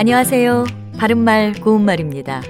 안녕하세요. 0.00 0.64
바른말 0.98 1.52
고운말입니다. 1.60 2.40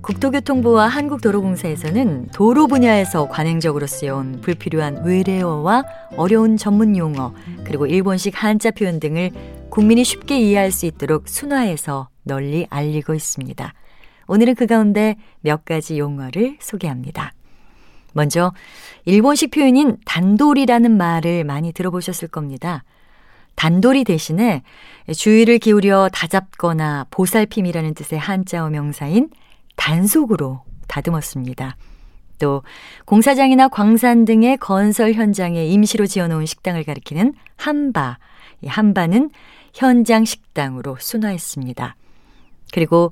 국토교통부와 0.00 0.86
한국도로공사에서는 0.86 2.28
도로 2.28 2.68
분야에서 2.68 3.26
관행적으로 3.26 3.88
쓰여온 3.88 4.40
불필요한 4.42 5.04
외래어와 5.04 5.82
어려운 6.16 6.56
전문 6.56 6.96
용어, 6.96 7.34
그리고 7.64 7.86
일본식 7.86 8.40
한자 8.40 8.70
표현 8.70 9.00
등을 9.00 9.32
국민이 9.70 10.04
쉽게 10.04 10.38
이해할 10.38 10.70
수 10.70 10.86
있도록 10.86 11.28
순화해서 11.28 12.10
널리 12.22 12.68
알리고 12.70 13.12
있습니다. 13.12 13.74
오늘은 14.28 14.54
그 14.54 14.66
가운데 14.68 15.16
몇 15.40 15.64
가지 15.64 15.98
용어를 15.98 16.58
소개합니다. 16.60 17.32
먼저 18.12 18.52
일본식 19.04 19.50
표현인 19.50 19.96
단돌이라는 20.04 20.96
말을 20.96 21.42
많이 21.42 21.72
들어보셨을 21.72 22.28
겁니다. 22.28 22.84
단돌이 23.58 24.04
대신에 24.04 24.62
주의를 25.12 25.58
기울여 25.58 26.10
다잡거나 26.12 27.06
보살핌이라는 27.10 27.92
뜻의 27.94 28.16
한자어 28.16 28.70
명사인 28.70 29.30
단속으로 29.74 30.62
다듬었습니다. 30.86 31.76
또 32.38 32.62
공사장이나 33.04 33.66
광산 33.66 34.24
등의 34.24 34.58
건설 34.58 35.12
현장에 35.12 35.66
임시로 35.66 36.06
지어놓은 36.06 36.46
식당을 36.46 36.84
가리키는 36.84 37.34
한바, 37.56 38.18
이 38.62 38.68
한바는 38.68 39.30
현장 39.74 40.24
식당으로 40.24 40.96
순화했습니다. 41.00 41.96
그리고 42.72 43.10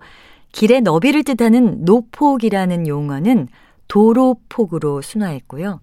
길의 0.52 0.82
너비를 0.82 1.24
뜻하는 1.24 1.84
노폭이라는 1.84 2.86
용어는 2.86 3.48
도로폭으로 3.88 5.02
순화했고요. 5.02 5.80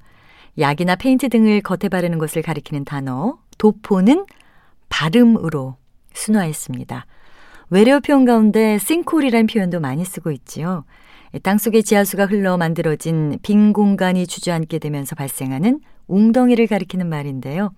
약이나 0.58 0.96
페인트 0.96 1.28
등을 1.28 1.60
겉에 1.60 1.90
바르는 1.90 2.18
것을 2.18 2.42
가리키는 2.42 2.86
단어 2.86 3.38
도포는 3.58 4.26
발음으로 4.94 5.76
순화했습니다. 6.14 7.08
외래어 7.72 8.00
표현 8.00 8.26
가운데 8.26 8.78
싱콜이라는 8.78 9.48
표현도 9.48 9.80
많이 9.80 10.06
쓰고 10.06 10.30
있지요. 10.32 10.86
땅속에 11.42 11.82
지하수가 11.82 12.28
흘러 12.28 12.58
만들어진 12.58 13.40
빈 13.42 13.74
공간이 13.74 14.28
주저앉게 14.28 14.78
되면서 14.78 15.16
발생하는 15.16 15.80
웅덩이를 16.06 16.68
가리키는 16.68 17.10
말인데요. 17.10 17.72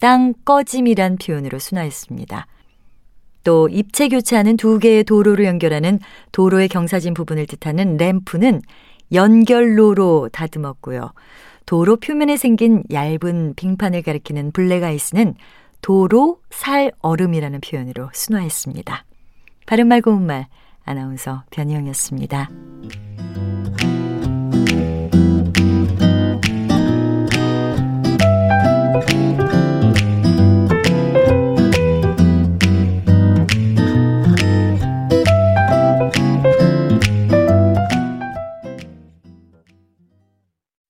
땅 0.00 0.34
꺼짐이란 0.44 1.18
표현으로 1.18 1.60
순화했습니다. 1.60 2.48
또 3.44 3.68
입체 3.68 4.08
교차하는 4.08 4.56
두 4.56 4.80
개의 4.80 5.04
도로를 5.04 5.44
연결하는 5.44 6.00
도로의 6.32 6.66
경사진 6.66 7.14
부분을 7.14 7.46
뜻하는 7.46 7.96
램프는 7.96 8.62
연결로로 9.12 10.28
다듬었고요. 10.32 11.12
도로 11.66 11.96
표면에 11.96 12.36
생긴 12.36 12.82
얇은 12.90 13.54
빙판을 13.54 14.02
가리키는 14.02 14.50
블랙아이스는 14.50 15.34
도로 15.80 16.40
살 16.50 16.92
얼음이라는 17.00 17.60
표현으로 17.60 18.10
순화했습니다. 18.12 19.04
바른말 19.66 20.02
고운말 20.02 20.46
아나운서 20.84 21.44
변희영이었습니다. 21.50 22.48